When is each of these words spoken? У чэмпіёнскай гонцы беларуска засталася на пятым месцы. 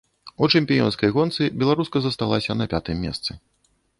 У 0.45 0.47
чэмпіёнскай 0.59 1.11
гонцы 1.17 1.49
беларуска 1.63 1.97
засталася 2.05 2.57
на 2.61 2.65
пятым 2.75 2.97
месцы. 3.05 3.31